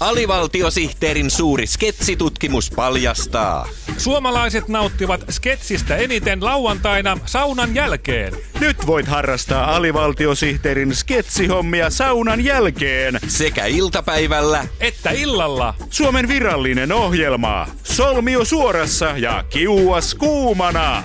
Alivaltiosihteerin 0.00 1.30
suuri 1.30 1.66
sketsitutkimus 1.66 2.70
paljastaa. 2.70 3.68
Suomalaiset 3.98 4.68
nauttivat 4.68 5.24
sketsistä 5.30 5.96
eniten 5.96 6.44
lauantaina 6.44 7.18
saunan 7.26 7.74
jälkeen. 7.74 8.32
Nyt 8.60 8.86
voit 8.86 9.06
harrastaa 9.06 9.76
alivaltiosihteerin 9.76 10.94
sketsihommia 10.94 11.90
saunan 11.90 12.44
jälkeen. 12.44 13.18
Sekä 13.28 13.64
iltapäivällä 13.66 14.66
Että 14.80 15.10
illalla 15.10 15.74
Suomen 15.90 16.28
virallinen 16.28 16.92
ohjelma. 16.92 17.68
Solmio 17.82 18.44
suorassa 18.44 19.06
ja 19.16 19.44
kiuas 19.50 20.14
kuumana. 20.14 21.04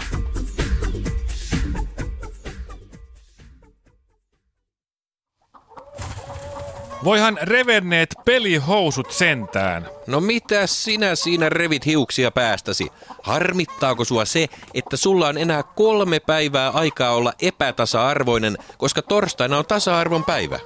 Voihan 7.04 7.38
revenneet 7.42 8.16
pelihousut 8.26 9.12
sentään. 9.12 9.88
No 10.08 10.20
mitä 10.20 10.68
sinä 10.68 11.16
siinä 11.16 11.50
revit 11.50 11.86
hiuksia 11.86 12.32
päästäsi? 12.32 12.88
Harmittaako 13.24 14.06
sua 14.06 14.26
se, 14.26 14.48
että 14.74 14.98
sulla 14.98 15.28
on 15.28 15.38
enää 15.38 15.64
kolme 15.64 16.20
päivää 16.20 16.70
aikaa 16.70 17.16
olla 17.16 17.34
epätasa-arvoinen, 17.42 18.58
koska 18.78 19.02
torstaina 19.02 19.58
on 19.58 19.66
tasa-arvon 19.66 20.26
päivä? 20.26 20.60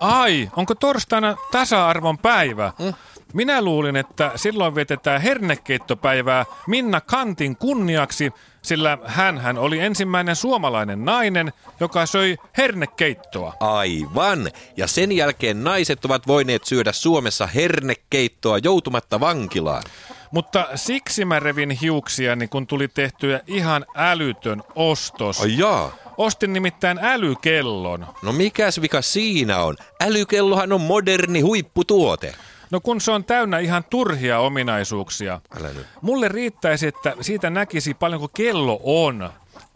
Ai, 0.00 0.50
onko 0.56 0.74
torstaina 0.74 1.36
tasa-arvon 1.52 2.18
päivä? 2.18 2.72
Mm. 2.78 2.94
Minä 3.32 3.62
luulin, 3.62 3.96
että 3.96 4.32
silloin 4.36 4.74
vietetään 4.74 5.20
hernekeittopäivää 5.20 6.44
Minna 6.66 7.00
Kantin 7.00 7.56
kunniaksi, 7.56 8.32
sillä 8.62 8.98
hän 9.04 9.58
oli 9.58 9.78
ensimmäinen 9.78 10.36
suomalainen 10.36 11.04
nainen, 11.04 11.52
joka 11.80 12.06
söi 12.06 12.36
hernekeittoa. 12.58 13.54
Aivan. 13.60 14.50
Ja 14.76 14.86
sen 14.86 15.12
jälkeen 15.12 15.64
naiset 15.64 16.04
ovat 16.04 16.26
voineet 16.26 16.64
syödä 16.64 16.92
Suomessa 16.92 17.46
hernekeittoa 17.46 18.58
joutumatta 18.58 19.20
vankilaan. 19.20 19.82
Mutta 20.30 20.68
siksi 20.74 21.24
mä 21.24 21.40
revin 21.40 21.70
hiuksiani, 21.70 22.48
kun 22.48 22.66
tuli 22.66 22.88
tehtyä 22.88 23.40
ihan 23.46 23.86
älytön 23.94 24.62
ostos. 24.74 25.40
Ai 25.40 25.58
jaa. 25.58 25.92
Ostin 26.16 26.52
nimittäin 26.52 26.98
älykellon. 27.02 28.06
No 28.22 28.32
mikäs 28.32 28.80
vika 28.80 29.02
siinä 29.02 29.62
on? 29.62 29.76
Älykellohan 30.00 30.72
on 30.72 30.80
moderni 30.80 31.40
huipputuote. 31.40 32.34
No 32.70 32.80
kun 32.80 33.00
se 33.00 33.10
on 33.10 33.24
täynnä 33.24 33.58
ihan 33.58 33.84
turhia 33.90 34.38
ominaisuuksia. 34.38 35.40
Älä 35.60 35.68
nyt. 35.68 35.86
Mulle 36.00 36.28
riittäisi, 36.28 36.86
että 36.86 37.14
siitä 37.20 37.50
näkisi 37.50 37.94
paljonko 37.94 38.28
kello 38.28 38.80
on. 38.84 39.30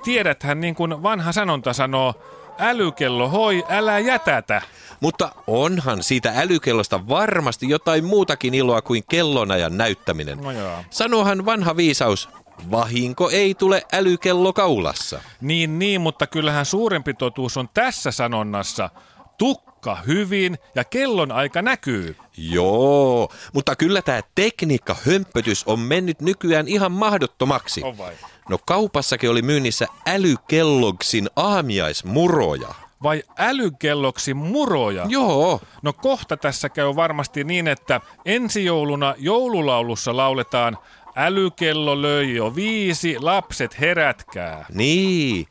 Tiedäthän 0.04 0.60
niin 0.60 0.74
kuin 0.74 1.02
vanha 1.02 1.32
sanonta 1.32 1.72
sanoo, 1.72 2.14
älykello 2.58 3.28
hoi, 3.28 3.64
älä 3.68 3.98
jätätä. 3.98 4.62
Mutta 5.00 5.32
onhan 5.46 6.02
siitä 6.02 6.32
älykellosta 6.36 7.08
varmasti 7.08 7.68
jotain 7.68 8.04
muutakin 8.04 8.54
iloa 8.54 8.82
kuin 8.82 9.02
kellonajan 9.10 9.76
näyttäminen. 9.76 10.38
No 10.38 10.50
joo. 10.50 10.78
Sanohan 10.90 11.46
vanha 11.46 11.76
viisaus, 11.76 12.28
vahinko 12.70 13.30
ei 13.30 13.54
tule 13.54 13.82
älykello 13.92 14.52
kaulassa. 14.52 15.20
Niin, 15.40 15.78
niin, 15.78 16.00
mutta 16.00 16.26
kyllähän 16.26 16.66
suurempi 16.66 17.14
totuus 17.14 17.56
on 17.56 17.68
tässä 17.74 18.10
sanonnassa. 18.10 18.90
Tukka 19.38 19.98
hyvin 20.06 20.58
ja 20.74 20.84
kellon 20.84 21.32
aika 21.32 21.62
näkyy. 21.62 22.16
Joo, 22.36 23.28
mutta 23.52 23.76
kyllä 23.76 24.02
tämä 24.02 24.20
tekniikka 24.34 24.96
hömpötys 25.06 25.64
on 25.66 25.80
mennyt 25.80 26.20
nykyään 26.22 26.68
ihan 26.68 26.92
mahdottomaksi. 26.92 27.82
On 27.84 27.98
vai? 27.98 28.12
No 28.48 28.58
kaupassakin 28.66 29.30
oli 29.30 29.42
myynnissä 29.42 29.86
älykelloksin 30.06 31.28
aamiaismuroja. 31.36 32.68
Vai 33.02 33.22
älykelloksi 33.38 34.34
muroja? 34.34 35.06
Joo, 35.08 35.60
No 35.82 35.92
kohta 35.92 36.36
tässä 36.36 36.68
käy 36.68 36.96
varmasti 36.96 37.44
niin, 37.44 37.68
että 37.68 38.00
ensi 38.24 38.64
jouluna 38.64 39.14
joululaulussa 39.18 40.16
lauletaan 40.16 40.78
Älykello 41.16 42.02
löi 42.02 42.34
jo 42.36 42.54
viisi, 42.54 43.18
lapset 43.18 43.80
herätkää. 43.80 44.66
niin. 44.72 45.46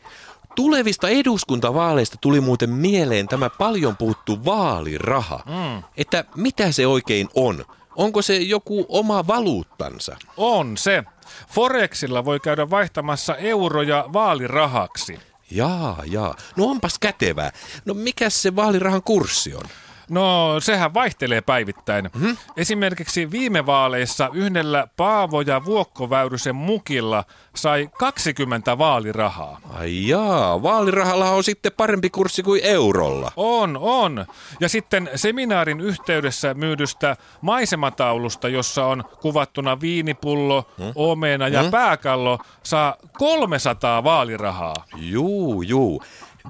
Tulevista 0.56 1.10
eduskuntavaaleista 1.10 2.18
tuli 2.22 2.42
muuten 2.42 2.70
mieleen 2.70 3.28
tämä 3.28 3.50
paljon 3.50 3.98
puhuttu 3.98 4.46
vaaliraha. 4.46 5.40
Mm. 5.46 5.84
Että 5.98 6.26
mitä 6.36 6.72
se 6.72 6.88
oikein 6.88 7.30
on? 7.36 7.66
Onko 7.96 8.22
se 8.22 8.36
joku 8.36 8.86
oma 8.90 9.28
valuuttansa? 9.28 10.18
On 10.38 10.78
se. 10.78 11.04
Forexilla 11.50 12.26
voi 12.26 12.40
käydä 12.40 12.70
vaihtamassa 12.70 13.36
euroja 13.36 14.06
vaalirahaksi. 14.14 15.20
Jaa, 15.52 16.04
jaa. 16.06 16.36
No 16.56 16.66
onpas 16.66 17.00
kätevää. 17.00 17.52
No 17.86 17.94
mikä 17.94 18.30
se 18.30 18.56
vaalirahan 18.56 19.04
kurssi 19.04 19.56
on? 19.56 19.66
No, 20.10 20.56
sehän 20.60 20.94
vaihtelee 20.94 21.42
päivittäin. 21.42 22.10
Hmm? 22.20 22.38
Esimerkiksi 22.58 23.32
viime 23.32 23.66
vaaleissa 23.66 24.30
yhdellä 24.34 24.88
Paavo 24.98 25.42
ja 25.42 25.66
Vuokkoväyrysen 25.66 26.56
mukilla 26.56 27.24
sai 27.56 27.90
20 28.00 28.78
vaalirahaa. 28.78 29.60
Ai 29.74 30.08
jaa, 30.08 30.64
vaalirahalla 30.64 31.30
on 31.30 31.44
sitten 31.44 31.72
parempi 31.78 32.10
kurssi 32.10 32.44
kuin 32.44 32.62
eurolla. 32.64 33.32
On, 33.36 33.78
on. 33.82 34.26
Ja 34.60 34.70
sitten 34.70 35.10
seminaarin 35.16 35.82
yhteydessä 35.82 36.54
myydystä 36.54 37.18
maisemataulusta, 37.42 38.48
jossa 38.50 38.86
on 38.86 39.04
kuvattuna 39.22 39.82
viinipullo, 39.82 40.66
hmm? 40.78 40.92
omena 40.96 41.48
ja 41.48 41.62
hmm? 41.62 41.72
pääkallo, 41.72 42.40
saa 42.64 42.96
300 43.18 44.04
vaalirahaa. 44.04 44.76
Juu, 44.96 45.62
juu. 45.62 46.04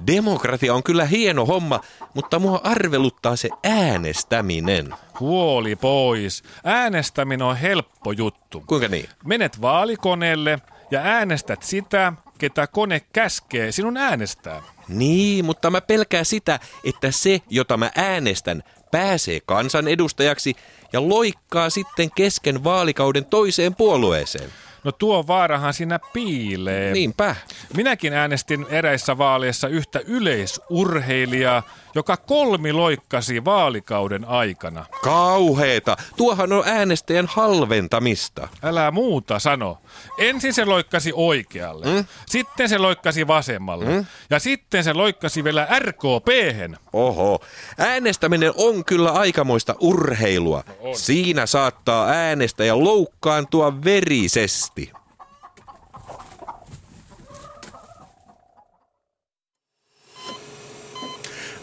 Demokratia 0.06 0.74
on 0.74 0.82
kyllä 0.82 1.04
hieno 1.04 1.46
homma, 1.46 1.80
mutta 2.14 2.38
mua 2.38 2.60
arveluttaa 2.64 3.36
se 3.36 3.48
äänestäminen. 3.64 4.94
Huoli 5.20 5.76
pois. 5.76 6.42
Äänestäminen 6.64 7.46
on 7.46 7.56
helppo 7.56 8.12
juttu. 8.12 8.64
Kuinka 8.66 8.88
niin? 8.88 9.08
Menet 9.24 9.60
vaalikoneelle 9.60 10.58
ja 10.90 11.00
äänestät 11.00 11.62
sitä, 11.62 12.12
ketä 12.38 12.66
kone 12.66 13.00
käskee 13.12 13.72
sinun 13.72 13.96
äänestää. 13.96 14.62
Niin, 14.88 15.44
mutta 15.44 15.70
mä 15.70 15.80
pelkään 15.80 16.24
sitä, 16.24 16.60
että 16.84 17.10
se, 17.10 17.40
jota 17.50 17.76
mä 17.76 17.90
äänestän, 17.96 18.62
pääsee 18.90 19.40
kansanedustajaksi 19.46 20.56
ja 20.92 21.08
loikkaa 21.08 21.70
sitten 21.70 22.10
kesken 22.10 22.64
vaalikauden 22.64 23.24
toiseen 23.24 23.74
puolueeseen. 23.74 24.50
No 24.84 24.92
tuo 24.92 25.26
vaarahan 25.26 25.74
siinä 25.74 25.98
piilee. 26.12 26.92
Niinpä. 26.92 27.36
Minäkin 27.76 28.12
äänestin 28.12 28.66
eräissä 28.68 29.18
vaaleissa 29.18 29.68
yhtä 29.68 30.00
yleisurheilijaa, 30.06 31.62
joka 31.94 32.16
kolmi 32.16 32.72
loikkasi 32.72 33.44
vaalikauden 33.44 34.24
aikana. 34.24 34.86
Kauheeta. 35.02 35.96
Tuohan 36.16 36.52
on 36.52 36.62
äänestäjän 36.66 37.26
halventamista. 37.26 38.48
Älä 38.62 38.90
muuta 38.90 39.38
sano. 39.38 39.78
Ensin 40.18 40.54
se 40.54 40.64
loikkasi 40.64 41.12
oikealle, 41.14 41.86
mm? 41.86 42.04
sitten 42.26 42.68
se 42.68 42.78
loikkasi 42.78 43.26
vasemmalle 43.26 43.84
mm? 43.84 44.06
ja 44.30 44.38
sitten 44.38 44.84
se 44.84 44.92
loikkasi 44.92 45.44
vielä 45.44 45.68
RKP-hen. 45.78 46.76
Oho, 46.92 47.40
äänestäminen 47.78 48.52
on 48.56 48.84
kyllä 48.84 49.10
aikamoista 49.10 49.74
urheilua. 49.80 50.64
No 50.66 50.74
on. 50.80 50.98
Siinä 50.98 51.46
saattaa 51.46 52.08
äänestäjä 52.08 52.78
loukkaantua 52.78 53.84
verisesti. 53.84 54.92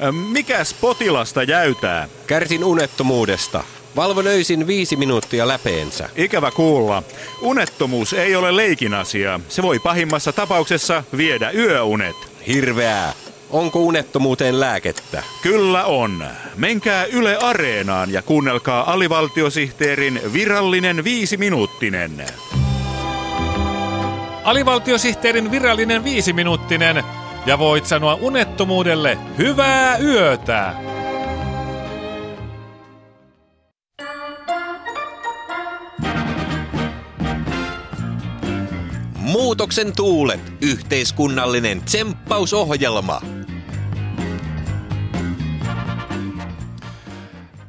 Mikäs 0.10 0.74
potilasta 0.74 1.44
jäytää? 1.44 2.08
Kärsin 2.28 2.64
unettomuudesta. 2.64 3.64
Valvon 3.96 4.28
öisin 4.28 4.68
viisi 4.68 4.96
minuuttia 4.96 5.48
läpeensä. 5.48 6.10
Ikävä 6.16 6.52
kuulla. 6.52 7.04
Unettomuus 7.42 8.14
ei 8.14 8.36
ole 8.36 8.56
leikin 8.56 8.94
asia. 8.94 9.40
Se 9.48 9.62
voi 9.62 9.80
pahimmassa 9.80 10.34
tapauksessa 10.34 11.04
viedä 11.18 11.52
yöunet. 11.52 12.16
Hirveää. 12.48 13.14
Onko 13.50 13.80
unettomuuteen 13.80 14.60
lääkettä? 14.60 15.24
Kyllä 15.42 15.86
on. 15.86 16.24
Menkää 16.56 17.06
Yle 17.06 17.38
Areenaan 17.38 18.12
ja 18.12 18.22
kuunnelkaa 18.22 18.94
alivaltiosihteerin 18.94 20.22
virallinen 20.34 21.04
viisi 21.04 21.38
minuuttinen. 21.38 22.26
Alivaltiosihteerin 24.44 25.52
virallinen 25.52 26.04
viisiminuuttinen. 26.04 27.04
Ja 27.46 27.60
voit 27.60 27.86
sanoa 27.86 28.16
unettomuudelle 28.16 29.18
hyvää 29.38 29.98
yötä. 29.98 30.74
Muutoksen 39.16 39.96
tuulet. 39.96 40.54
Yhteiskunnallinen 40.62 41.82
tsemppausohjelma. 41.82 43.22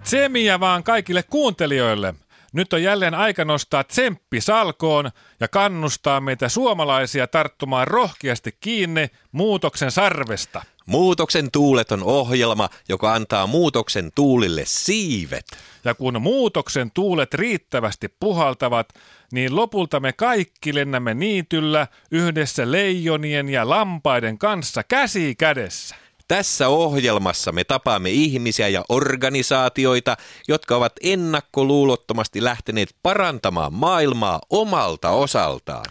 Tsemiä 0.03 0.61
vaan 0.61 0.83
kaikille 0.83 1.23
kuuntelijoille. 1.23 2.15
Nyt 2.53 2.73
on 2.73 2.83
jälleen 2.83 3.15
aika 3.15 3.45
nostaa 3.45 3.85
tsemppi 3.85 4.41
salkoon 4.41 5.11
ja 5.41 5.49
kannustaa 5.49 6.21
meitä 6.21 6.49
suomalaisia 6.49 7.27
tarttumaan 7.27 7.89
rohkeasti 7.89 8.57
kiinni 8.61 9.11
muutoksen 9.33 9.91
sarvesta. 9.91 10.63
Muutoksen 10.87 11.51
tuulet 11.51 11.93
on 11.93 12.03
ohjelma, 12.03 12.69
joka 12.89 13.15
antaa 13.15 13.47
muutoksen 13.47 14.11
tuulille 14.15 14.63
siivet. 14.67 15.47
Ja 15.85 15.95
kun 15.95 16.23
muutoksen 16.23 16.91
tuulet 16.91 17.35
riittävästi 17.35 18.09
puhaltavat, 18.21 18.89
niin 19.33 19.57
lopulta 19.57 20.01
me 20.01 20.13
kaikki 20.13 20.75
lennämme 20.75 21.15
niityllä 21.15 21.87
yhdessä 22.11 22.73
leijonien 22.73 23.49
ja 23.49 23.69
lampaiden 23.69 24.39
kanssa 24.39 24.83
käsi 24.83 25.35
kädessä. 25.35 26.02
Tässä 26.33 26.69
ohjelmassa 26.69 27.53
me 27.53 27.65
tapaamme 27.65 28.11
ihmisiä 28.11 28.69
ja 28.69 28.85
organisaatioita, 28.89 30.17
jotka 30.49 30.77
ovat 30.77 30.93
ennakkoluulottomasti 31.03 32.45
lähteneet 32.45 32.97
parantamaan 33.03 33.75
maailmaa 33.75 34.41
omalta 34.51 35.11
osaltaan. 35.11 35.85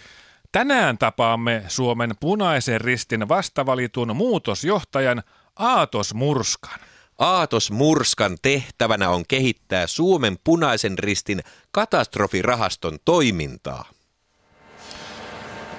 Tänään 0.51 0.97
tapaamme 0.97 1.63
Suomen 1.67 2.13
punaisen 2.19 2.81
ristin 2.81 3.29
vastavalitun 3.29 4.15
muutosjohtajan 4.15 5.23
Aatos 5.55 6.13
Murskan. 6.13 6.79
Aatos 7.19 7.71
Murskan 7.71 8.37
tehtävänä 8.41 9.09
on 9.09 9.23
kehittää 9.27 9.87
Suomen 9.87 10.37
punaisen 10.43 10.99
ristin 10.99 11.39
katastrofirahaston 11.71 12.99
toimintaa. 13.05 13.85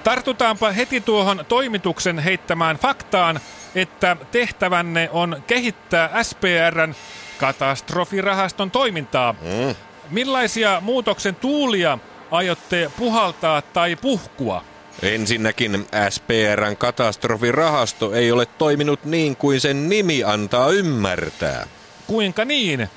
Tartutaanpa 0.03 0.71
heti 0.71 1.01
tuohon 1.01 1.45
toimituksen 1.47 2.19
heittämään 2.19 2.75
faktaan, 2.77 3.39
että 3.75 4.17
tehtävänne 4.31 5.09
on 5.11 5.43
kehittää 5.47 6.23
SPRn 6.23 6.95
katastrofirahaston 7.37 8.71
toimintaa. 8.71 9.33
Mm. 9.33 9.75
Millaisia 10.09 10.81
muutoksen 10.81 11.35
tuulia 11.35 11.97
aiotte 12.31 12.91
puhaltaa 12.97 13.61
tai 13.61 13.95
puhkua? 13.95 14.63
Ensinnäkin 15.01 15.87
SPRn 16.09 16.77
katastrofirahasto 16.77 18.13
ei 18.13 18.31
ole 18.31 18.45
toiminut 18.45 19.05
niin 19.05 19.35
kuin 19.35 19.61
sen 19.61 19.89
nimi 19.89 20.23
antaa 20.23 20.69
ymmärtää. 20.69 21.67
Kuinka 22.07 22.45
niin? 22.45 22.89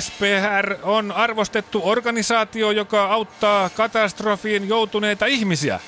SPR 0.00 0.74
on 0.82 1.12
arvostettu 1.12 1.80
organisaatio, 1.84 2.70
joka 2.70 3.04
auttaa 3.04 3.68
katastrofiin 3.68 4.68
joutuneita 4.68 5.26
ihmisiä. 5.26 5.80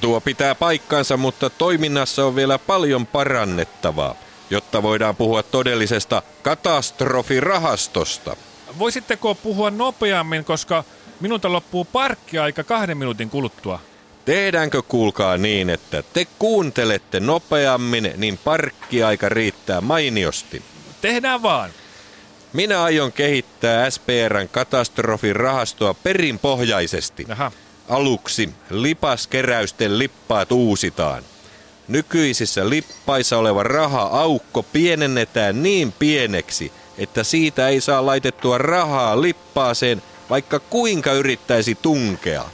Tuo 0.00 0.20
pitää 0.20 0.54
paikkansa, 0.54 1.16
mutta 1.16 1.50
toiminnassa 1.50 2.24
on 2.24 2.36
vielä 2.36 2.58
paljon 2.58 3.06
parannettavaa, 3.06 4.14
jotta 4.50 4.82
voidaan 4.82 5.16
puhua 5.16 5.42
todellisesta 5.42 6.22
katastrofirahastosta. 6.42 8.36
Voisitteko 8.78 9.34
puhua 9.34 9.70
nopeammin, 9.70 10.44
koska 10.44 10.84
minulta 11.20 11.52
loppuu 11.52 11.84
parkkiaika 11.84 12.64
kahden 12.64 12.98
minuutin 12.98 13.30
kuluttua? 13.30 13.80
Tehdäänkö 14.24 14.82
kuulkaa 14.82 15.36
niin, 15.36 15.70
että 15.70 16.02
te 16.12 16.26
kuuntelette 16.38 17.20
nopeammin, 17.20 18.12
niin 18.16 18.38
parkkiaika 18.38 19.28
riittää 19.28 19.80
mainiosti? 19.80 20.62
Tehdään 21.00 21.42
vaan. 21.42 21.70
Minä 22.52 22.82
aion 22.82 23.12
kehittää 23.12 23.90
SPRn 23.90 24.48
katastrofirahastoa 24.52 25.94
perinpohjaisesti. 25.94 27.26
Aha. 27.28 27.52
Aluksi 27.88 28.50
lipaskeräysten 28.70 29.98
lippaat 29.98 30.52
uusitaan. 30.52 31.22
Nykyisissä 31.88 32.68
lippaissa 32.68 33.38
oleva 33.38 33.62
raha-aukko 33.62 34.62
pienennetään 34.62 35.62
niin 35.62 35.92
pieneksi, 35.92 36.72
että 36.98 37.24
siitä 37.24 37.68
ei 37.68 37.80
saa 37.80 38.06
laitettua 38.06 38.58
rahaa 38.58 39.22
lippaaseen, 39.22 40.02
vaikka 40.30 40.58
kuinka 40.60 41.12
yrittäisi 41.12 41.74
tunkea. 41.74 42.44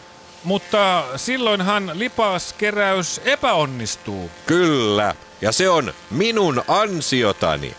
Mutta 0.44 1.04
silloinhan 1.16 1.90
lipaskeräys 1.94 3.20
epäonnistuu. 3.25 4.31
Kyllä, 4.46 5.14
ja 5.40 5.52
se 5.52 5.69
on 5.69 5.94
minun 6.10 6.62
ansiotani. 6.69 7.75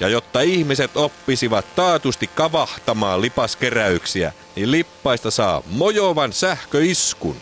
Ja 0.00 0.08
jotta 0.08 0.40
ihmiset 0.40 0.96
oppisivat 0.96 1.74
taatusti 1.76 2.26
kavahtamaan 2.26 3.20
lipaskeräyksiä, 3.20 4.32
niin 4.56 4.70
lippaista 4.70 5.30
saa 5.30 5.62
mojovan 5.66 6.32
sähköiskun. 6.32 7.36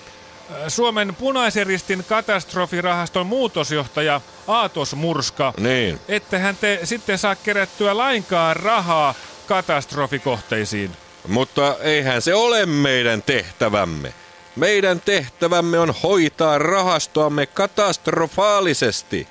Suomen 0.69 1.15
punaisen 1.15 1.67
ristin 1.67 2.05
katastrofirahaston 2.09 3.27
muutosjohtaja 3.27 4.21
Aatos 4.47 4.95
Murska. 4.95 5.53
Niin. 5.59 6.01
Ettehän 6.09 6.57
te 6.57 6.81
sitten 6.85 7.19
saa 7.19 7.35
kerättyä 7.35 7.97
lainkaan 7.97 8.57
rahaa 8.57 9.15
katastrofikohteisiin. 9.47 10.91
Mutta 11.29 11.77
eihän 11.81 12.23
se 12.23 12.35
ole 12.35 12.67
meidän 12.67 13.23
tehtävämme. 13.23 14.15
Meidän 14.57 15.01
tehtävämme 15.01 15.79
on 15.79 15.95
hoitaa 16.03 16.59
rahastoamme 16.59 17.47
katastrofaalisesti. 17.47 19.29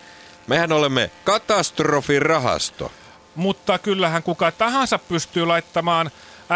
Mehän 0.48 0.72
olemme 0.72 1.12
katastrofirahasto. 1.24 2.92
Mutta 3.36 3.80
kyllähän 3.80 4.24
kuka 4.24 4.52
tahansa 4.52 5.00
pystyy 5.00 5.46
laittamaan 5.46 6.12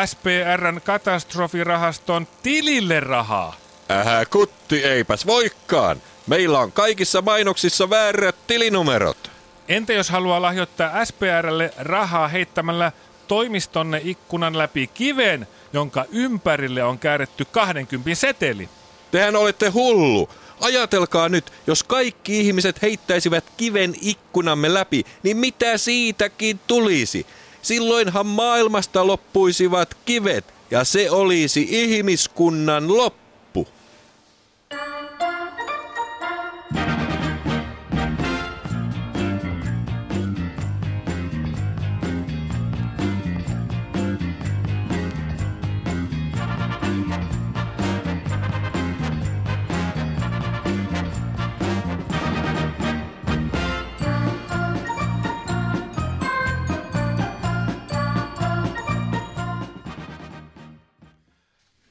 SPRn 0.06 0.82
katastrofirahaston 0.84 2.28
tilille 2.44 3.00
rahaa. 3.00 3.56
Ähä 3.92 4.26
kutti, 4.26 4.84
eipäs 4.84 5.26
voikkaan. 5.26 6.02
Meillä 6.28 6.60
on 6.60 6.72
kaikissa 6.72 7.22
mainoksissa 7.22 7.90
väärät 7.90 8.36
tilinumerot. 8.48 9.32
Entä 9.68 9.94
jos 9.94 10.10
haluaa 10.10 10.42
lahjoittaa 10.42 11.06
SPRlle 11.06 11.74
rahaa 11.78 12.28
heittämällä 12.28 12.92
toimistonne 13.28 14.02
ikkunan 14.04 14.58
läpi 14.58 14.88
kiven, 14.88 15.48
jonka 15.74 16.06
ympärille 16.12 16.84
on 16.84 17.00
kääretty 17.00 17.46
20 17.52 18.16
seteli? 18.16 18.70
Tehän 19.12 19.36
olette 19.36 19.70
hullu. 19.70 20.30
Ajatelkaa 20.62 21.30
nyt, 21.30 21.52
jos 21.68 21.84
kaikki 21.84 22.40
ihmiset 22.40 22.82
heittäisivät 22.82 23.46
kiven 23.58 23.96
ikkunamme 24.02 24.74
läpi, 24.74 25.06
niin 25.24 25.38
mitä 25.38 25.78
siitäkin 25.78 26.60
tulisi? 26.68 27.26
Silloinhan 27.62 28.26
maailmasta 28.26 29.08
loppuisivat 29.08 29.98
kivet, 30.06 30.46
ja 30.72 30.84
se 30.84 31.12
olisi 31.12 31.68
ihmiskunnan 31.70 32.98
loppu. 32.98 33.29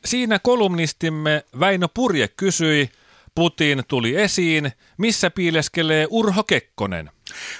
Siinä 0.08 0.38
kolumnistimme 0.38 1.44
Väinö 1.60 1.88
Purje 1.94 2.28
kysyi, 2.28 2.88
Putin 3.34 3.82
tuli 3.88 4.16
esiin, 4.16 4.72
missä 4.98 5.30
piileskelee 5.30 6.06
Urho 6.10 6.44
Kekkonen. 6.44 7.10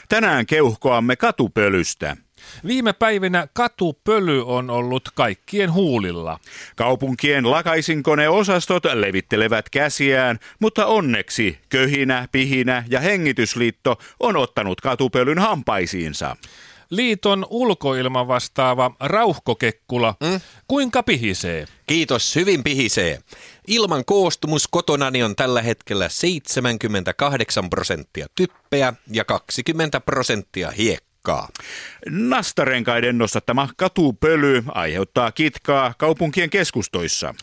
Tänään 0.08 0.46
keuhkoamme 0.46 1.16
katupölystä. 1.16 2.16
Viime 2.66 2.92
päivinä 2.92 3.48
katupöly 3.52 4.46
on 4.46 4.70
ollut 4.70 5.08
kaikkien 5.14 5.72
huulilla. 5.72 6.38
Kaupunkien 6.76 7.50
lakaisinkoneosastot 7.50 8.84
levittelevät 8.94 9.70
käsiään, 9.70 10.38
mutta 10.60 10.86
onneksi 10.86 11.58
köhinä, 11.68 12.28
pihinä 12.32 12.84
ja 12.88 13.00
hengitysliitto 13.00 13.98
on 14.20 14.36
ottanut 14.36 14.80
katupölyn 14.80 15.38
hampaisiinsa. 15.38 16.36
Liiton 16.90 17.46
ulkoilma 17.50 18.28
vastaava 18.28 18.90
Rauhko 19.00 19.54
Kekkula, 19.54 20.14
mm? 20.20 20.40
kuinka 20.68 21.02
pihisee? 21.02 21.66
Kiitos, 21.86 22.36
hyvin 22.36 22.64
pihisee. 22.64 23.18
Ilman 23.66 24.04
koostumus 24.04 24.68
kotonani 24.68 25.22
on 25.22 25.36
tällä 25.36 25.62
hetkellä 25.62 26.08
78 26.08 27.70
prosenttia 27.70 28.26
typpeä 28.34 28.94
ja 29.12 29.24
20 29.24 30.00
prosenttia 30.00 30.70
hiekkaa. 30.70 31.48
Nastarenkaiden 32.10 33.18
nostattama 33.18 33.68
katupöly 33.76 34.64
aiheuttaa 34.68 35.32
kitkaa 35.32 35.94
kaupunkien 35.98 36.50
keskustoissa. 36.50 37.34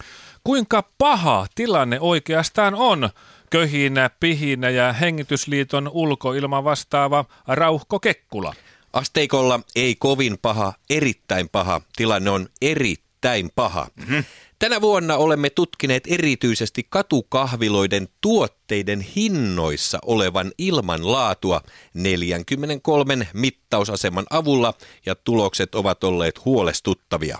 Kuinka 0.44 0.90
paha 0.98 1.48
tilanne 1.56 2.00
oikeastaan 2.00 2.76
on? 2.76 3.10
Köhinä, 3.50 4.10
pihinä 4.20 4.70
ja 4.70 4.94
hengitysliiton 4.94 5.90
ulkoilma 5.94 6.64
vastaava 6.64 7.26
Rauhko 7.48 8.00
Kekkula. 8.00 8.54
Asteikolla 8.96 9.60
ei 9.76 9.96
kovin 9.96 10.38
paha, 10.42 10.74
erittäin 10.90 11.50
paha. 11.50 11.82
Tilanne 11.96 12.30
on 12.30 12.50
erittäin 12.62 13.52
paha. 13.56 13.88
Mm-hmm. 13.96 14.24
Tänä 14.60 14.82
vuonna 14.82 15.18
olemme 15.18 15.50
tutkineet 15.50 16.04
erityisesti 16.08 16.88
katukahviloiden 16.90 18.08
tuotteiden 18.22 19.02
hinnoissa 19.02 20.00
olevan 20.06 20.52
ilmanlaatua 20.58 21.62
43 21.94 23.28
mittausaseman 23.34 24.26
avulla 24.30 24.74
ja 25.06 25.16
tulokset 25.16 25.76
ovat 25.76 26.04
olleet 26.04 26.46
huolestuttavia. 26.46 27.38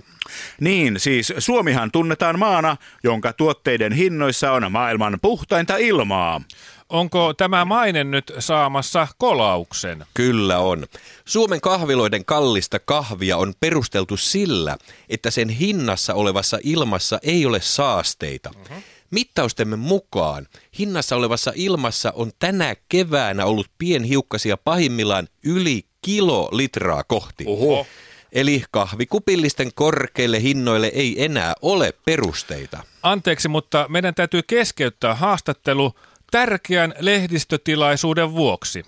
Niin, 0.62 1.00
siis 1.00 1.34
Suomihan 1.38 1.92
tunnetaan 1.92 2.40
maana, 2.40 2.78
jonka 3.04 3.34
tuotteiden 3.34 3.94
hinnoissa 3.94 4.52
on 4.52 4.72
maailman 4.72 5.20
puhtainta 5.22 5.78
ilmaa. 5.78 6.42
Onko 6.90 7.34
tämä 7.34 7.66
maine 7.66 8.04
nyt 8.04 8.34
saamassa 8.40 9.08
kolauksen? 9.18 10.06
Kyllä 10.14 10.60
on. 10.60 10.86
Suomen 11.26 11.62
kahviloiden 11.62 12.26
kallista 12.26 12.80
kahvia 12.80 13.38
on 13.38 13.54
perusteltu 13.60 14.18
sillä, 14.18 14.78
että 15.10 15.32
sen 15.32 15.50
hinnassa 15.50 16.14
olevassa 16.14 16.60
ilmassa 16.64 17.20
ei 17.24 17.46
ole 17.46 17.62
saasteita. 17.62 18.50
Mm-hmm. 18.50 18.84
Mittaustemme 19.12 19.76
mukaan 19.76 20.48
hinnassa 20.80 21.16
olevassa 21.16 21.52
ilmassa 21.56 22.14
on 22.16 22.32
tänä 22.40 22.76
keväänä 22.90 23.46
ollut 23.46 23.68
pienhiukkasia 23.78 24.58
pahimmillaan 24.58 25.28
yli 25.44 25.86
kilolitraa 26.02 27.04
kohti. 27.04 27.44
Oho. 27.48 27.88
Eli 28.32 28.64
kahvikupillisten 28.72 29.72
korkeille 29.76 30.42
hinnoille 30.42 30.88
ei 30.88 31.24
enää 31.24 31.54
ole 31.62 31.94
perusteita. 32.06 32.84
Anteeksi, 33.04 33.48
mutta 33.48 33.86
meidän 33.90 34.16
täytyy 34.16 34.42
keskeyttää 34.48 35.16
haastattelu 35.16 35.94
tärkeän 36.36 36.94
lehdistötilaisuuden 37.00 38.34
vuoksi. 38.34 38.86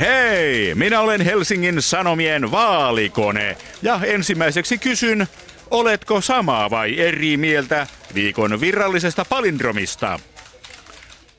Hei, 0.00 0.74
minä 0.74 1.00
olen 1.00 1.20
Helsingin 1.20 1.82
Sanomien 1.82 2.50
vaalikone 2.50 3.56
ja 3.82 4.00
ensimmäiseksi 4.04 4.78
kysyn, 4.78 5.26
oletko 5.70 6.20
samaa 6.20 6.70
vai 6.70 7.00
eri 7.00 7.36
mieltä 7.36 7.86
viikon 8.14 8.60
virallisesta 8.60 9.24
palindromista? 9.24 10.20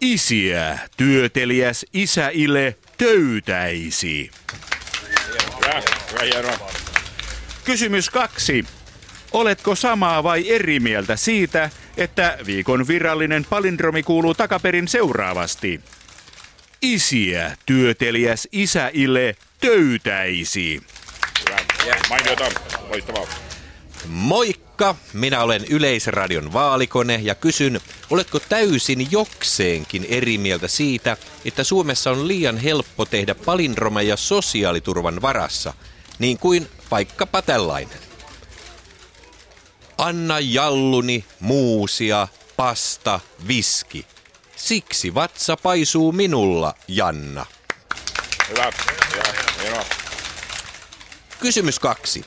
Isiä, 0.01 0.79
työteliäs 0.97 1.85
isäille 1.93 2.77
töytäisi. 2.97 4.31
Kysymys 7.63 8.09
kaksi. 8.09 8.65
Oletko 9.31 9.75
samaa 9.75 10.23
vai 10.23 10.49
eri 10.49 10.79
mieltä 10.79 11.15
siitä, 11.15 11.69
että 11.97 12.37
viikon 12.45 12.87
virallinen 12.87 13.45
palindromi 13.49 14.03
kuuluu 14.03 14.33
takaperin 14.33 14.87
seuraavasti? 14.87 15.81
Isiä, 16.81 17.57
työteliäs 17.65 18.47
isäille 18.51 19.35
töytäisi. 19.59 20.83
Mainiota, 22.09 22.43
loistavaa. 22.89 23.25
Moikka, 24.07 24.95
minä 25.13 25.43
olen 25.43 25.65
Yleisradion 25.69 26.53
vaalikone 26.53 27.19
ja 27.23 27.35
kysyn, 27.35 27.81
oletko 28.09 28.39
täysin 28.39 29.07
jokseenkin 29.11 30.05
eri 30.09 30.37
mieltä 30.37 30.67
siitä, 30.67 31.17
että 31.45 31.63
Suomessa 31.63 32.11
on 32.11 32.27
liian 32.27 32.57
helppo 32.57 33.05
tehdä 33.05 33.35
palindromeja 33.35 34.17
sosiaaliturvan 34.17 35.21
varassa, 35.21 35.73
niin 36.19 36.37
kuin 36.37 36.67
vaikkapa 36.91 37.41
tällainen. 37.41 38.04
Anna 39.97 40.39
jalluni, 40.39 41.25
muusia, 41.39 42.27
pasta, 42.57 43.19
viski. 43.47 44.05
Siksi 44.55 45.13
vatsa 45.13 45.57
paisuu 45.57 46.11
minulla, 46.11 46.73
Janna. 46.87 47.45
Hyvä. 48.49 48.71
Hyvä. 49.65 49.83
Kysymys 51.39 51.79
kaksi. 51.79 52.25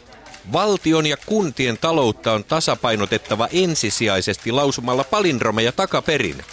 Valtion 0.52 1.06
ja 1.06 1.16
kuntien 1.16 1.78
taloutta 1.78 2.32
on 2.32 2.44
tasapainotettava 2.44 3.48
ensisijaisesti 3.52 4.52
lausumalla 4.52 5.04
palindromeja 5.04 5.72
takaperin. 5.72 6.44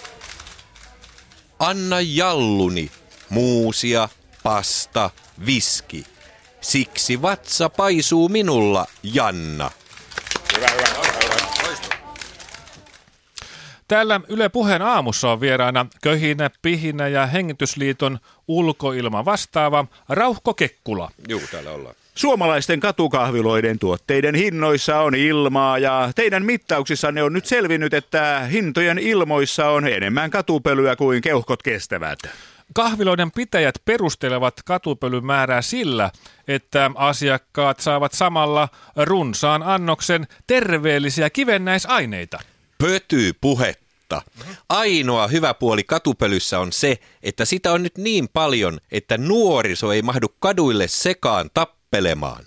Anna 1.59 2.01
jalluni, 2.01 2.91
muusia, 3.29 4.09
pasta, 4.43 5.09
viski. 5.45 6.05
Siksi 6.61 7.21
vatsa 7.21 7.69
paisuu 7.69 8.29
minulla, 8.29 8.85
Janna. 9.03 9.71
Hyvä, 10.55 10.67
hyvä. 10.67 10.87
hyvä. 10.87 11.35
Täällä 13.87 14.21
Yle 14.27 14.49
Puheen 14.49 14.81
aamussa 14.81 15.31
on 15.31 15.41
vieraana 15.41 15.85
Köhinä, 16.01 16.49
Pihinä 16.61 17.07
ja 17.07 17.25
Hengitysliiton 17.25 18.19
ulkoilma 18.47 19.25
vastaava 19.25 19.85
Rauhko 20.09 20.53
Kekkula. 20.53 21.11
Juu, 21.27 21.41
täällä 21.51 21.71
ollaan. 21.71 21.95
Suomalaisten 22.15 22.79
katukahviloiden 22.79 23.79
tuotteiden 23.79 24.35
hinnoissa 24.35 24.99
on 24.99 25.15
ilmaa 25.15 25.77
ja 25.77 26.09
teidän 26.15 26.45
mittauksissanne 26.45 27.23
on 27.23 27.33
nyt 27.33 27.45
selvinnyt, 27.45 27.93
että 27.93 28.47
hintojen 28.51 28.99
ilmoissa 28.99 29.69
on 29.69 29.87
enemmän 29.87 30.31
katupölyä 30.31 30.95
kuin 30.95 31.21
keuhkot 31.21 31.63
kestävät. 31.63 32.19
Kahviloiden 32.73 33.31
pitäjät 33.31 33.75
perustelevat 33.85 34.53
katupölyn 34.65 35.25
määrää 35.25 35.61
sillä, 35.61 36.11
että 36.47 36.91
asiakkaat 36.95 37.79
saavat 37.79 38.13
samalla 38.13 38.69
runsaan 38.95 39.63
annoksen 39.63 40.27
terveellisiä 40.47 41.29
kivennäisaineita. 41.29 42.39
Pötyy 42.77 43.33
puhetta. 43.41 44.21
Ainoa 44.69 45.27
hyvä 45.27 45.53
puoli 45.53 45.83
katupölyssä 45.83 46.59
on 46.59 46.71
se, 46.71 46.97
että 47.23 47.45
sitä 47.45 47.71
on 47.71 47.83
nyt 47.83 47.97
niin 47.97 48.29
paljon, 48.33 48.79
että 48.91 49.17
nuoriso 49.17 49.91
ei 49.91 50.01
mahdu 50.01 50.27
kaduille 50.39 50.87
sekaan 50.87 51.49
tappelemaan. 51.53 52.45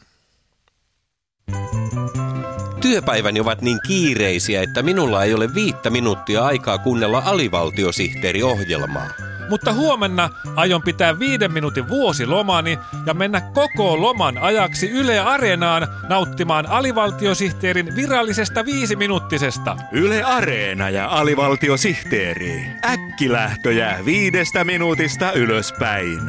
Työpäiväni 2.80 3.40
ovat 3.40 3.62
niin 3.62 3.78
kiireisiä, 3.86 4.62
että 4.62 4.82
minulla 4.82 5.24
ei 5.24 5.34
ole 5.34 5.54
viittä 5.54 5.90
minuuttia 5.90 6.44
aikaa 6.44 6.78
kuunnella 6.78 7.22
alivaltiosihteeriohjelmaa. 7.24 9.08
Mutta 9.48 9.72
huomenna 9.72 10.30
aion 10.56 10.82
pitää 10.82 11.18
viiden 11.18 11.52
minuutin 11.52 11.88
vuosilomani 11.88 12.78
ja 13.06 13.14
mennä 13.14 13.40
koko 13.40 14.00
loman 14.00 14.38
ajaksi 14.38 14.90
Yle 14.90 15.18
Areenaan 15.18 15.88
nauttimaan 16.08 16.66
alivaltiosihteerin 16.66 17.96
virallisesta 17.96 18.64
viisiminuuttisesta. 18.64 19.76
Yle 19.92 20.22
Areena 20.22 20.90
ja 20.90 21.06
alivaltiosihteeri. 21.06 22.62
Äkkilähtöjä 22.84 23.98
viidestä 24.04 24.64
minuutista 24.64 25.32
ylöspäin. 25.32 26.20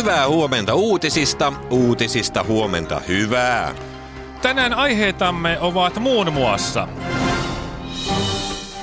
Hyvää 0.00 0.28
huomenta 0.28 0.74
uutisista, 0.74 1.52
uutisista 1.70 2.42
huomenta 2.42 3.00
hyvää. 3.08 3.74
Tänään 4.42 4.74
aiheitamme 4.74 5.58
ovat 5.60 5.98
muun 5.98 6.32
muassa 6.32 6.88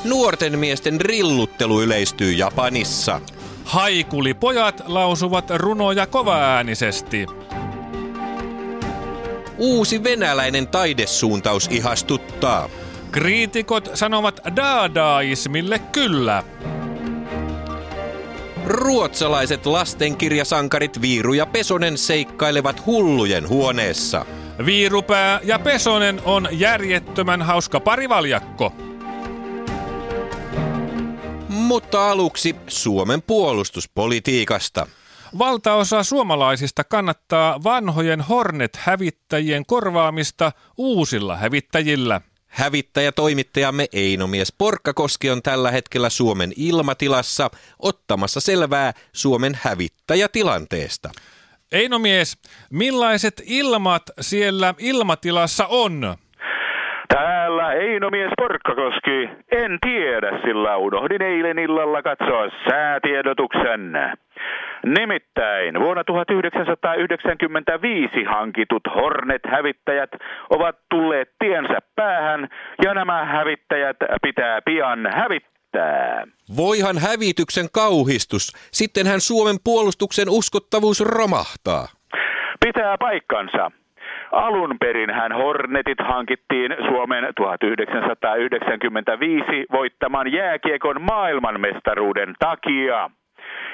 Nuorten 0.03 0.59
miesten 0.59 1.01
rilluttelu 1.01 1.81
yleistyy 1.81 2.31
Japanissa. 2.31 3.21
Haikulipojat 3.65 4.83
lausuvat 4.88 5.50
runoja 5.55 6.07
kovaäänisesti. 6.07 7.25
Uusi 9.57 10.03
venäläinen 10.03 10.67
taidesuuntaus 10.67 11.67
ihastuttaa. 11.71 12.69
Kriitikot 13.12 13.89
sanovat 13.93 14.39
daadaismille 14.55 15.79
kyllä. 15.79 16.43
Ruotsalaiset 18.67 19.65
lastenkirjasankarit 19.65 21.01
Viiru 21.01 21.33
ja 21.33 21.45
Pesonen 21.45 21.97
seikkailevat 21.97 22.86
hullujen 22.86 23.50
huoneessa. 23.50 24.25
Viirupää 24.65 25.39
ja 25.43 25.59
Pesonen 25.59 26.21
on 26.25 26.47
järjettömän 26.51 27.41
hauska 27.41 27.79
parivaljakko. 27.79 28.74
Mutta 31.50 32.12
aluksi 32.12 32.55
Suomen 32.67 33.21
puolustuspolitiikasta. 33.21 34.88
Valtaosa 35.38 36.03
suomalaisista 36.03 36.83
kannattaa 36.83 37.63
vanhojen 37.63 38.21
Hornet-hävittäjien 38.21 39.65
korvaamista 39.65 40.51
uusilla 40.77 41.38
hävittäjillä. 41.38 42.21
Hävittäjätoimittajamme 42.57 43.87
Einomies 43.93 44.53
Porkkakoski 44.57 45.29
on 45.29 45.41
tällä 45.41 45.71
hetkellä 45.71 46.09
Suomen 46.09 46.53
ilmatilassa 46.55 47.51
ottamassa 47.79 48.39
selvää 48.39 48.93
Suomen 49.13 49.59
hävittäjätilanteesta. 49.61 51.11
Einomies, 51.71 52.37
millaiset 52.69 53.41
ilmat 53.45 54.03
siellä 54.21 54.73
ilmatilassa 54.77 55.67
on? 55.67 56.17
Täällä 57.07 57.73
Einomies 57.73 58.31
Porkkakoski. 58.37 59.29
En 59.51 59.77
tiedä, 59.81 60.39
sillä 60.45 60.77
unohdin 60.77 61.21
eilen 61.21 61.59
illalla 61.59 62.01
katsoa 62.01 62.49
säätiedotuksen. 62.69 63.93
Nimittäin 64.85 65.79
vuonna 65.79 66.03
1995 66.03 68.23
hankitut 68.23 68.83
Hornet-hävittäjät 68.95 70.09
ovat 70.49 70.75
tulleet 70.89 71.29
tiensä 71.39 71.77
päähän 71.95 72.49
ja 72.83 72.93
nämä 72.93 73.25
hävittäjät 73.25 73.97
pitää 74.21 74.61
pian 74.61 74.99
hävittää. 75.13 76.27
Voihan 76.57 76.97
hävityksen 76.97 77.67
kauhistus, 77.73 78.53
sittenhän 78.71 79.21
Suomen 79.21 79.55
puolustuksen 79.63 80.29
uskottavuus 80.29 81.01
romahtaa. 81.01 81.87
Pitää 82.65 82.97
paikkansa. 82.97 83.71
Alun 84.31 84.77
perin 84.79 85.13
hän 85.13 85.31
Hornetit 85.31 86.00
hankittiin 86.00 86.75
Suomen 86.89 87.34
1995 87.36 89.65
voittaman 89.72 90.31
jääkiekon 90.31 91.01
maailmanmestaruuden 91.01 92.34
takia. 92.39 93.10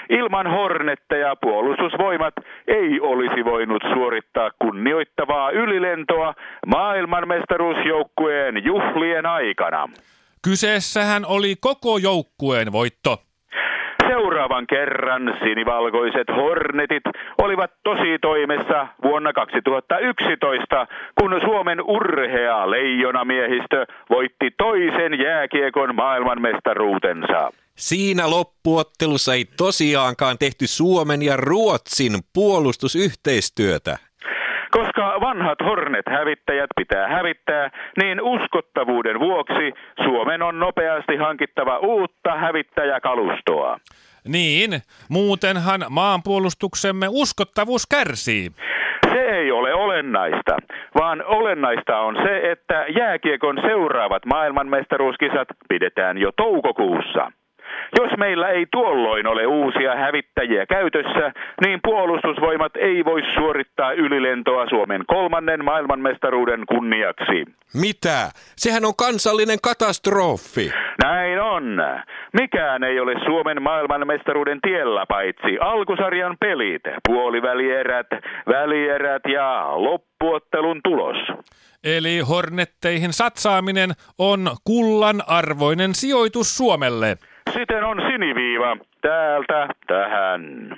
Ilman 0.10 0.48
Hornetteja 0.48 1.36
puolustusvoimat 1.42 2.34
ei 2.68 3.00
olisi 3.00 3.46
voinut 3.46 3.84
suorittaa 3.94 4.52
kunnioittavaa 4.62 5.52
ylilentoa 5.52 6.34
maailmanmestaruusjoukkueen 6.68 8.66
juhlien 8.66 9.26
aikana. 9.26 9.90
Kyseessähän 10.44 11.26
oli 11.26 11.56
koko 11.62 11.98
joukkueen 11.98 12.72
voitto. 12.72 13.18
Seuraavan 14.44 14.68
kerran 14.68 15.38
sinivalkoiset 15.44 16.28
Hornetit 16.36 17.04
olivat 17.38 17.72
tosi 17.84 18.20
toimessa 18.22 18.88
vuonna 19.04 19.34
2011, 19.34 20.88
kun 21.20 21.42
Suomen 21.44 21.82
urhea 21.82 22.72
leijonamiehistö 22.72 23.86
voitti 24.10 24.52
toisen 24.58 25.20
jääkiekon 25.20 25.96
maailmanmestaruutensa. 25.96 27.52
Siinä 27.76 28.30
loppuottelussa 28.30 29.34
ei 29.34 29.46
tosiaankaan 29.58 30.38
tehty 30.38 30.68
Suomen 30.68 31.22
ja 31.22 31.38
Ruotsin 31.38 32.14
puolustusyhteistyötä. 32.34 33.98
Koska 34.72 35.22
vanhat 35.22 35.60
Hornet-hävittäjät 35.66 36.70
pitää 36.76 37.08
hävittää, 37.08 37.70
niin 37.98 38.22
uskottavuuden 38.22 39.20
vuoksi 39.20 39.74
Suomen 40.04 40.42
on 40.42 40.60
nopeasti 40.60 41.16
hankittava 41.16 41.78
uutta 41.78 42.36
hävittäjäkalustoa. 42.36 43.80
Niin, 44.28 44.72
muutenhan 45.10 45.82
maanpuolustuksemme 45.90 47.08
uskottavuus 47.10 47.88
kärsii. 47.88 48.50
Se 49.14 49.20
ei 49.20 49.52
ole 49.52 49.74
olennaista, 49.74 50.58
vaan 51.00 51.24
olennaista 51.26 52.00
on 52.00 52.16
se, 52.16 52.52
että 52.52 52.86
jääkiekon 53.00 53.58
seuraavat 53.62 54.26
maailmanmestaruuskisat 54.26 55.48
pidetään 55.70 56.18
jo 56.18 56.32
toukokuussa. 56.38 57.32
Jos 58.00 58.12
meillä 58.18 58.50
ei 58.50 58.66
tuolloin 58.72 59.28
ole 59.28 59.46
uusia 59.46 59.96
hävittäjiä 59.96 60.66
käytössä, 60.66 61.32
niin 61.66 61.80
puolustusvoimat 61.84 62.76
ei 62.76 63.06
voi 63.06 63.22
suorittaa 63.36 63.92
ylilentoa 63.92 64.70
Suomen 64.70 65.04
kolmannen 65.08 65.66
maailmanmestaruuden 65.66 66.64
kunniaksi. 66.70 67.46
Mitä? 67.82 68.30
Sehän 68.56 68.86
on 68.86 68.94
kansallinen 68.98 69.58
katastrofi. 69.64 70.72
Näin 71.04 71.42
on. 71.42 71.64
Mikään 72.34 72.84
ei 72.84 73.00
ole 73.00 73.14
Suomen 73.26 73.62
maailmanmestaruuden 73.62 74.60
tiellä 74.62 75.06
paitsi 75.10 75.58
alkusarjan 75.62 76.38
pelit, 76.40 76.82
puolivälierät, 77.08 78.08
välierät 78.48 79.22
ja 79.34 79.72
loppuottelun 79.76 80.82
tulos. 80.84 81.18
Eli 81.84 82.20
Hornetteihin 82.20 83.14
satsaaminen 83.14 83.90
on 84.18 84.48
kullan 84.64 85.24
arvoinen 85.28 85.96
sijoitus 85.96 86.58
Suomelle. 86.58 87.18
Siten 87.52 87.84
on 87.84 88.02
siniviiva 88.12 88.78
täältä 89.02 89.68
tähän. 89.88 90.78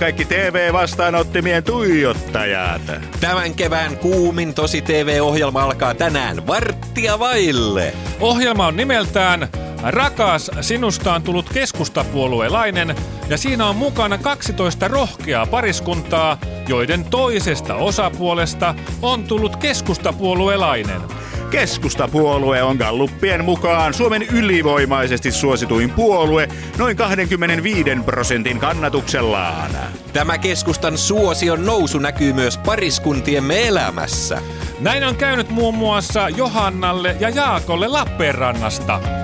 Kaikki 0.00 0.24
TV-vastaanottimien 0.24 1.64
tuijottajat! 1.64 2.82
Tämän 3.20 3.54
kevään 3.54 3.96
kuumin 3.96 4.54
tosi 4.54 4.82
TV-ohjelma 4.82 5.62
alkaa 5.62 5.94
tänään 5.94 6.46
varttia 6.46 7.18
vaille. 7.18 7.92
Ohjelma 8.20 8.66
on 8.66 8.76
nimeltään 8.76 9.48
Rakas, 9.82 10.50
sinusta 10.60 11.14
on 11.14 11.22
tullut 11.22 11.48
keskustapuoluelainen 11.48 12.94
ja 13.28 13.38
siinä 13.38 13.66
on 13.66 13.76
mukana 13.76 14.18
12 14.18 14.88
rohkeaa 14.88 15.46
pariskuntaa, 15.46 16.38
joiden 16.68 17.04
toisesta 17.04 17.74
osapuolesta 17.74 18.74
on 19.02 19.24
tullut 19.24 19.56
keskustapuoluelainen. 19.56 21.19
Keskustapuolue 21.50 22.62
on 22.62 22.76
Galluppien 22.76 23.44
mukaan 23.44 23.94
Suomen 23.94 24.22
ylivoimaisesti 24.22 25.32
suosituin 25.32 25.90
puolue 25.90 26.48
noin 26.78 26.96
25 26.96 27.90
prosentin 28.04 28.58
kannatuksellaan. 28.58 29.70
Tämä 30.12 30.38
keskustan 30.38 30.98
suosion 30.98 31.66
nousu 31.66 31.98
näkyy 31.98 32.32
myös 32.32 32.58
pariskuntiemme 32.58 33.68
elämässä. 33.68 34.42
Näin 34.80 35.04
on 35.04 35.16
käynyt 35.16 35.50
muun 35.50 35.74
muassa 35.74 36.28
Johannalle 36.28 37.16
ja 37.20 37.28
Jaakolle 37.28 37.88
Lappeenrannasta. 37.88 39.19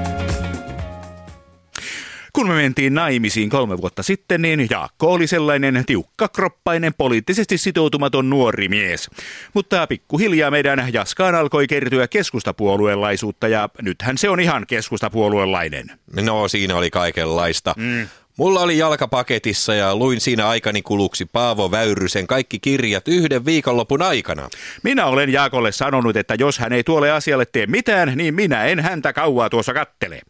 Kun 2.37 2.49
me 2.49 2.55
mentiin 2.55 2.94
naimisiin 2.94 3.51
kolme 3.51 3.81
vuotta 3.81 4.03
sitten, 4.03 4.42
niin 4.42 4.66
Jaakko 4.70 5.12
oli 5.12 5.27
sellainen 5.27 5.85
tiukkakroppainen, 5.87 6.94
poliittisesti 6.94 7.59
sitoutumaton 7.59 8.31
nuori 8.31 8.68
mies. 8.68 9.11
Mutta 9.55 9.87
pikkuhiljaa 9.87 10.51
meidän 10.51 10.88
Jaskaan 10.92 11.35
alkoi 11.35 11.66
kertyä 11.66 12.09
keskustapuolueelaisuutta 12.09 13.49
ja 13.49 13.68
nythän 13.83 14.18
se 14.18 14.29
on 14.29 14.40
ihan 14.40 14.66
keskustapuoluelainen. 14.66 15.87
No 16.22 16.49
siinä 16.49 16.77
oli 16.77 16.90
kaikenlaista. 16.90 17.75
Mm. 17.77 18.09
Mulla 18.37 18.61
oli 18.61 18.79
jalkapaketissa 18.79 19.75
ja 19.75 19.96
luin 19.96 20.20
siinä 20.20 20.49
aikani 20.49 20.83
kuluksi 20.83 21.25
Paavo 21.25 21.70
Väyrysen 21.70 22.27
kaikki 22.27 22.59
kirjat 22.59 23.09
yhden 23.09 23.44
viikonlopun 23.44 24.03
aikana. 24.03 24.49
Minä 24.83 25.07
olen 25.07 25.33
Jaakolle 25.33 25.72
sanonut, 25.72 26.16
että 26.16 26.35
jos 26.38 26.59
hän 26.59 26.72
ei 26.72 26.85
tuolle 26.85 27.11
asialle 27.11 27.46
tee 27.46 27.66
mitään, 27.66 28.12
niin 28.14 28.35
minä 28.35 28.64
en 28.64 28.81
häntä 28.81 29.12
kauaa 29.12 29.51
tuossa 29.51 29.75
kattele. 29.75 30.20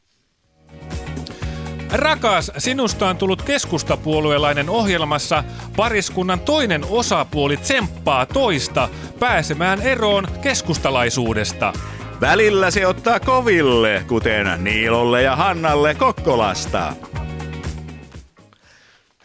Rakas, 1.93 2.53
sinusta 2.59 3.09
on 3.09 3.17
tullut 3.17 3.43
keskustapuolueelainen 3.43 4.71
ohjelmassa. 4.71 5.45
Pariskunnan 5.77 6.41
toinen 6.41 6.85
osapuoli 6.91 7.57
tsemppaa 7.57 8.27
toista 8.27 8.89
pääsemään 9.19 9.83
eroon 9.83 10.29
keskustalaisuudesta. 10.43 11.73
Välillä 12.21 12.71
se 12.71 12.87
ottaa 12.87 13.21
koville, 13.21 14.05
kuten 14.09 14.65
Niilolle 14.65 15.23
ja 15.23 15.37
Hannalle 15.37 15.95
Kokkolasta. 15.95 16.93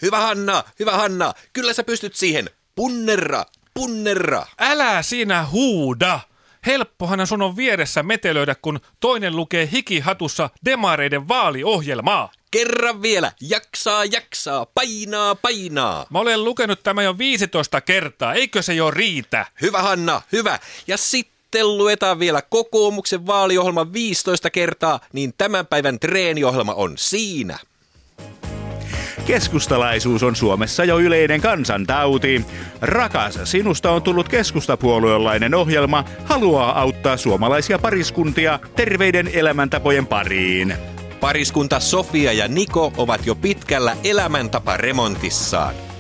Hyvä 0.02 0.20
Hanna, 0.20 0.64
hyvä 0.80 0.92
Hanna, 0.92 1.34
kyllä 1.54 1.74
sä 1.74 1.84
pystyt 1.84 2.16
siihen. 2.16 2.50
Punnerra, 2.76 3.46
punnerra. 3.74 4.46
Älä 4.60 5.02
sinä 5.02 5.46
huuda! 5.46 6.20
Helppohan 6.66 7.28
sun 7.28 7.42
on 7.42 7.56
vieressä 7.56 8.04
metelöidä, 8.04 8.56
kun 8.62 8.80
toinen 9.00 9.36
lukee 9.36 9.70
hikihatussa 9.72 10.50
demareiden 10.66 11.28
vaaliohjelmaa. 11.28 12.32
Kerran 12.52 13.02
vielä, 13.02 13.32
jaksaa, 13.42 14.06
jaksaa, 14.06 14.66
painaa, 14.66 15.36
painaa. 15.36 16.06
Mä 16.10 16.20
olen 16.20 16.44
lukenut 16.44 16.84
tämän 16.84 17.06
jo 17.06 17.18
15 17.18 17.82
kertaa, 17.82 18.34
eikö 18.34 18.62
se 18.62 18.74
jo 18.74 18.92
riitä? 18.92 19.46
Hyvä 19.62 19.82
Hanna, 19.82 20.22
hyvä. 20.32 20.60
Ja 20.88 20.98
sitten 20.98 21.78
luetaan 21.78 22.20
vielä 22.20 22.42
kokoomuksen 22.42 23.28
vaaliohjelma 23.28 23.94
15 23.94 24.50
kertaa, 24.50 25.00
niin 25.14 25.34
tämän 25.38 25.68
päivän 25.68 26.00
treeniohjelma 26.00 26.74
on 26.74 26.94
siinä. 26.98 27.60
Keskustalaisuus 29.32 30.24
on 30.24 30.36
Suomessa 30.36 30.86
jo 30.86 31.00
yleinen 31.00 31.42
kansantauti. 31.42 32.46
Rakas, 32.82 33.40
sinusta 33.44 33.92
on 33.92 34.04
tullut 34.04 34.30
keskustapuolueelainen 34.30 35.56
ohjelma, 35.56 36.04
haluaa 36.26 36.82
auttaa 36.82 37.18
suomalaisia 37.18 37.80
pariskuntia 37.80 38.60
terveiden 38.76 39.30
elämäntapojen 39.34 40.08
pariin. 40.08 40.74
Pariskunta 41.20 41.80
Sofia 41.80 42.34
ja 42.34 42.48
Niko 42.48 42.94
ovat 42.98 43.26
jo 43.26 43.36
pitkällä 43.36 43.98
elämäntaparemontissaan. 44.04 45.91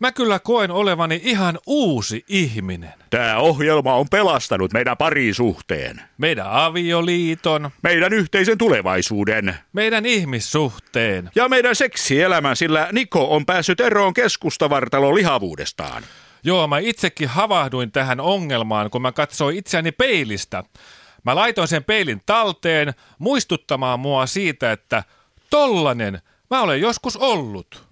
Mä 0.00 0.12
kyllä 0.12 0.38
koen 0.38 0.70
olevani 0.70 1.20
ihan 1.24 1.58
uusi 1.66 2.24
ihminen. 2.28 2.92
Tämä 3.10 3.36
ohjelma 3.36 3.94
on 3.94 4.06
pelastanut 4.10 4.72
meidän 4.72 4.96
parisuhteen. 4.96 6.02
Meidän 6.18 6.46
avioliiton, 6.50 7.70
Meidän 7.82 8.12
yhteisen 8.12 8.58
tulevaisuuden. 8.58 9.54
meidän 9.72 10.06
ihmissuhteen. 10.06 11.30
Ja 11.34 11.48
meidän 11.48 11.76
seksielämän, 11.76 12.56
sillä 12.56 12.88
Niko 12.92 13.34
on 13.34 13.46
päässyt 13.46 13.80
eroon 13.80 14.14
keskustavartalon 14.14 15.14
lihavuudestaan. 15.14 16.02
Joo, 16.44 16.66
mä 16.66 16.78
itsekin 16.78 17.28
havahduin 17.28 17.92
tähän 17.92 18.20
ongelmaan, 18.20 18.90
kun 18.90 19.02
mä 19.02 19.12
katsoin 19.12 19.56
itseäni 19.56 19.92
peilistä. 19.92 20.64
Mä 21.24 21.34
laitoin 21.36 21.68
sen 21.68 21.84
peilin 21.84 22.22
talteen 22.26 22.94
muistuttamaan 23.18 24.00
mua 24.00 24.26
siitä, 24.26 24.72
että 24.72 25.04
tollanen 25.50 26.20
mä 26.50 26.60
olen 26.62 26.80
joskus 26.80 27.16
ollut. 27.16 27.89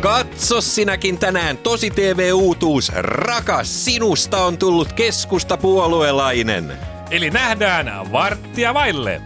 Katso 0.00 0.60
sinäkin 0.60 1.18
tänään 1.18 1.58
Tosi 1.58 1.90
TV-uutuus. 1.90 2.92
Rakas, 2.94 3.84
sinusta 3.84 4.44
on 4.44 4.58
tullut 4.58 4.92
keskustapuoluelainen. 4.92 6.72
Eli 7.10 7.30
nähdään 7.30 8.12
varttia 8.12 8.74
vaille. 8.74 9.22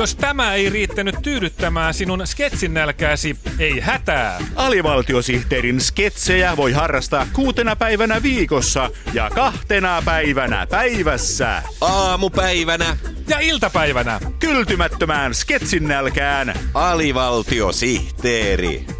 Jos 0.00 0.14
tämä 0.14 0.54
ei 0.54 0.70
riittänyt 0.70 1.16
tyydyttämään 1.22 1.94
sinun 1.94 2.26
sketsin 2.26 2.74
nälkääsi, 2.74 3.36
ei 3.58 3.80
hätää. 3.80 4.38
Alivaltiosihteerin 4.56 5.80
sketsejä 5.80 6.56
voi 6.56 6.72
harrastaa 6.72 7.26
kuutena 7.32 7.76
päivänä 7.76 8.22
viikossa 8.22 8.90
ja 9.12 9.30
kahtena 9.34 10.02
päivänä 10.04 10.66
päivässä. 10.70 11.62
Aamupäivänä 11.80 12.96
Ja 13.28 13.40
iltapäivänä. 13.40 14.20
Kyltymättömään 14.38 15.34
sketsin 15.34 15.88
nälkään 15.88 16.54
alivaltiosihteeri. 16.74 18.99